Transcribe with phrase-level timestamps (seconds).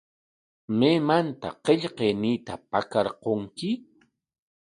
[0.79, 3.69] ¿Maymantaq qillqayniita pakarqurki?